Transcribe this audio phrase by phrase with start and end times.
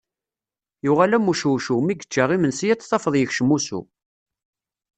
[0.85, 3.81] Yuɣal am ucewcew mi yečča imensi a t-tafeḍ yekcem usu.